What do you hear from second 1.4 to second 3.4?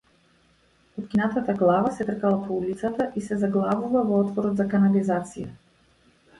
глава се тркала по улицата и се